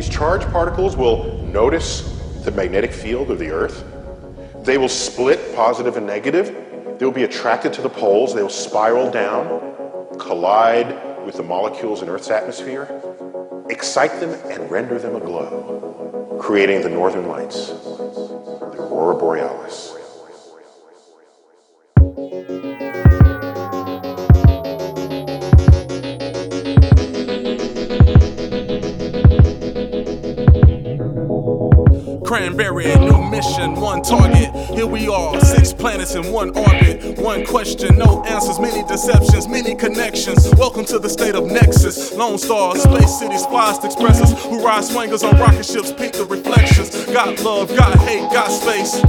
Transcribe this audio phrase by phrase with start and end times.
[0.00, 2.00] these charged particles will notice
[2.46, 3.84] the magnetic field of the Earth.
[4.64, 6.98] They will split positive and negative.
[6.98, 8.34] They will be attracted to the poles.
[8.34, 12.88] They will spiral down, collide with the molecules in Earth's atmosphere,
[13.68, 19.89] excite them, and render them aglow, creating the northern lights, the aurora borealis.
[32.40, 34.50] Cranberry, new mission, one target.
[34.70, 37.18] Here we are, six planets in one orbit.
[37.18, 40.48] One question, no answers, many deceptions, many connections.
[40.56, 42.14] Welcome to the state of Nexus.
[42.14, 47.04] Lone Star, Space Cities, Flyest Expressors, who ride swingers on rocket ships, peek the reflections.
[47.12, 49.02] Got love, got hate, got space.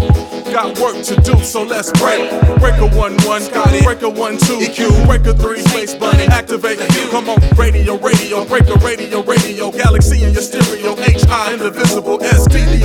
[0.52, 2.30] Got work to do, so let's break.
[2.60, 3.86] Breaker 1 1, got it.
[3.86, 5.08] Breaker 1 2, EQ.
[5.08, 7.08] Breaker 3, Space Bunny, activate the.
[7.10, 9.72] Come on, radio, radio, breaker, radio, radio.
[9.72, 12.20] Galaxy in your stereo, HI, indivisible.
[12.20, 12.82] SD,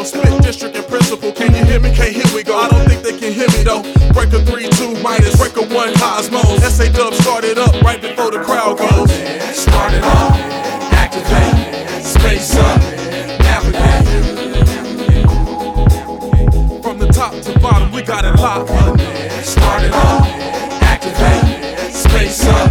[0.00, 0.04] original.
[0.04, 1.32] Split district and principal.
[1.32, 1.94] Can you hear me?
[1.94, 2.58] Can't hear we go.
[2.58, 3.82] I don't think they can hear me though.
[4.12, 5.36] Breaker 3 2, minus.
[5.36, 6.62] Breaker 1, Cosmos.
[6.62, 9.10] SA Dub started up right before the crowd goes.
[9.56, 10.32] Started up,
[10.92, 12.80] activate, space up,
[13.40, 14.08] navigate.
[16.82, 18.70] From the top to bottom, we got it locked.
[19.44, 20.26] Started up,
[20.82, 22.69] activate, space up,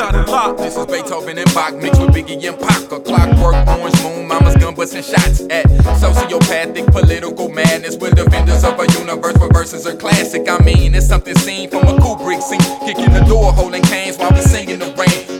[0.00, 0.58] got it locked.
[0.58, 2.90] This is Beethoven and Bach mixed with Biggie and Pac.
[2.90, 5.66] A clockwork, orange moon, mama's gun busting shots at
[6.00, 7.96] sociopathic political madness.
[7.98, 10.48] We're defenders of a universe where verses are classic.
[10.48, 12.60] I mean, it's something seen from a Kubrick scene.
[12.80, 15.39] Kicking the door, holding canes while we sing in the rain.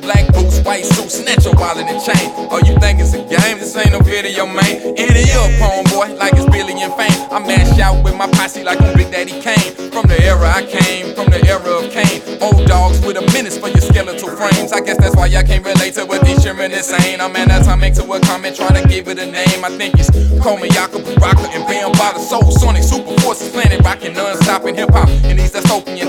[0.71, 2.31] White suit, snatch your wallet and chain.
[2.47, 3.59] Oh, you think it's a game?
[3.59, 4.95] This ain't no video, man.
[4.95, 7.11] In the ear, poem boy, like it's Billy and Fame.
[7.27, 9.75] I mash out with my posse like when Big Daddy came.
[9.91, 12.23] From the era I came, from the era of Cain.
[12.39, 14.71] Old dogs with a menace for your skeletal frames.
[14.71, 17.21] I guess that's why y'all can't relate to what these children is saying.
[17.21, 19.67] I'm anatomic to a comment, trying to give it a name.
[19.67, 22.47] I think it's Komayaka, Baraka, and Bam by the Soul.
[22.53, 25.11] Sonic Super Forces, planet rocking, non-stopping hip hop.
[25.27, 26.07] In these dystopian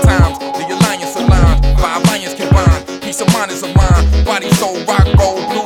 [4.42, 5.61] body, soul, rock, roll, blues,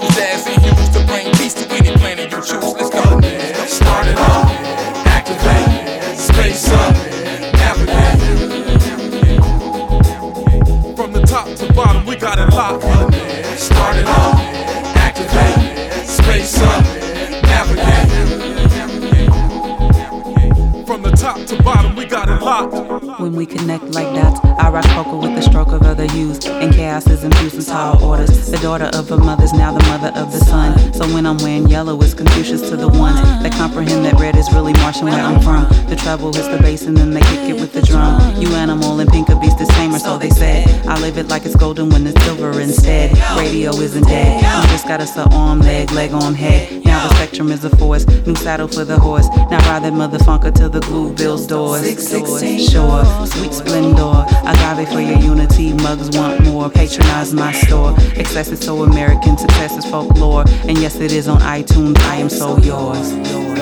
[22.42, 23.20] locked.
[23.20, 26.44] When we connect like dots, I rock poker with the stroke of other hues.
[26.46, 28.50] And chaos is infused in tall orders.
[28.50, 30.92] The daughter of her mother's now the mother of the son.
[30.94, 34.52] So when I'm wearing yellow, it's Confucius to the ones that comprehend that red is
[34.52, 35.64] really Martian where I'm from.
[35.88, 38.20] The treble hits the bass and then they kick it with the drum.
[38.40, 40.66] You animal and pink a beast the same, or so they said.
[40.86, 43.16] I live it like it's golden when it's silver instead.
[43.36, 44.42] Radio isn't dead.
[44.42, 46.84] You just got us a arm, leg, leg, arm, head.
[46.84, 48.06] Now the spectrum is a force.
[48.26, 49.28] New saddle for the horse.
[49.50, 51.82] Now ride that motherfucker to the glue bills doors.
[52.26, 54.24] Sure, sweet splendor.
[54.44, 55.72] Agave for your unity.
[55.72, 56.68] Mugs want more.
[56.68, 57.94] Patronize my store.
[58.16, 59.38] Excess is so American.
[59.38, 60.44] Success is folklore.
[60.68, 61.98] And yes, it is on iTunes.
[62.00, 63.55] I am so yours.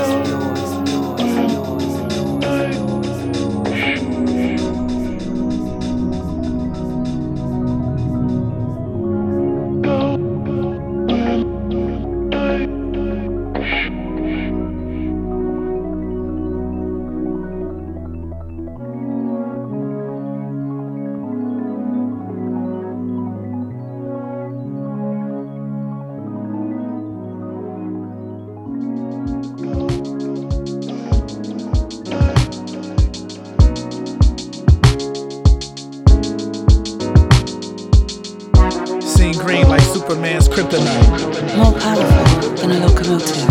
[39.34, 41.56] Seen green like Superman's kryptonite.
[41.56, 43.50] More powerful than a locomotive.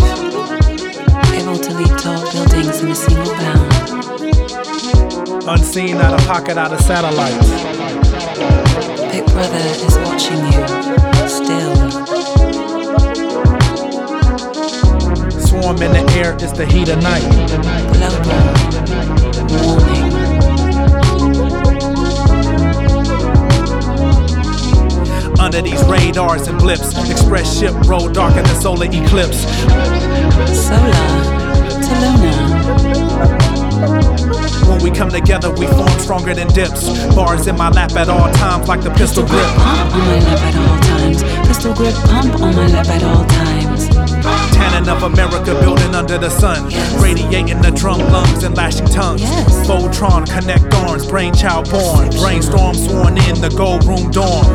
[1.34, 3.72] Able to leap tall buildings in a single bound.
[5.46, 7.50] Unseen out of pocket out of satellites.
[9.12, 10.66] Big Brother is watching you.
[11.28, 11.74] Still.
[15.46, 17.28] Swarm in the air, it's the heat of night.
[17.92, 18.40] Global.
[19.66, 19.93] Warming.
[25.54, 29.42] Radars and blips, express ship roll darker than solar eclipse.
[30.52, 30.90] Solar.
[31.78, 32.34] To Luna.
[34.68, 36.88] When we come together, we form stronger than dips.
[37.14, 39.46] Bars in my lap at all times, like the pistol grip.
[39.46, 41.22] Pump on my lap at all times.
[41.46, 43.63] Pistol grip pump on my lap at all times.
[44.52, 46.64] Tannin of America building under the sun.
[47.02, 49.22] Radiating the drum lungs and lashing tongues.
[49.22, 49.66] Yes.
[49.68, 52.08] Voltron, connect arms, brainchild born.
[52.10, 54.46] Brainstorm sworn in the gold room dorm.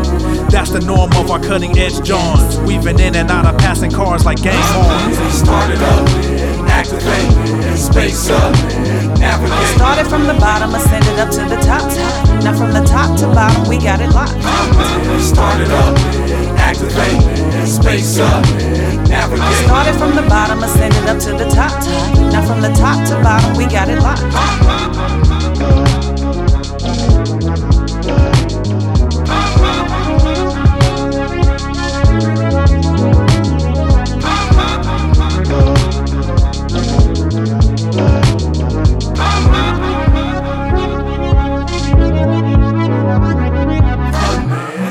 [0.49, 2.57] That's the norm of our cutting edge Johns.
[2.59, 5.17] Weaving in and out of passing cars like game horns.
[5.33, 6.07] Start it up,
[6.69, 8.53] activate, space up,
[9.19, 9.75] navigate.
[9.75, 11.85] Started from the bottom, ascended up to the top.
[12.43, 14.41] Now from the top to bottom, we got it locked.
[15.21, 15.97] Start it up,
[16.57, 18.43] activate, space up,
[19.19, 19.65] navigate.
[19.65, 21.71] Started from the bottom, ascended up to the top.
[22.31, 24.19] Now from the top to bottom, we got it locked.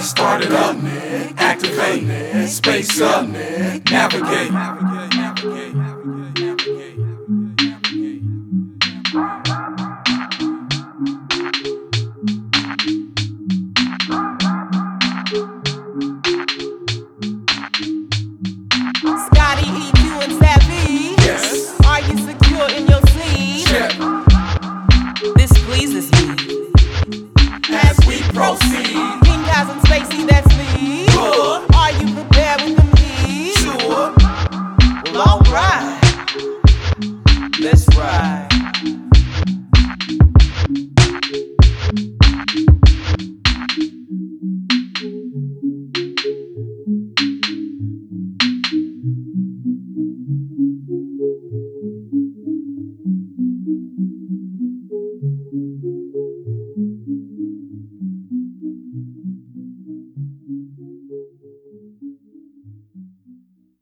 [0.01, 0.77] Start it up,
[1.37, 4.53] activate, space up, navigate.
[20.39, 21.15] Savvy.
[21.25, 21.75] Yes.
[21.85, 23.67] Are you secure in your seat?
[25.37, 26.73] This pleases me.
[27.71, 28.95] As we proceed.
[29.25, 30.48] King Cosm Spacey, that's